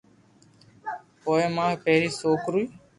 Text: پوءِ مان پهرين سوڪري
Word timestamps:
پوءِ 1.21 1.41
مان 1.55 1.71
پهرين 1.83 2.13
سوڪري 2.19 2.63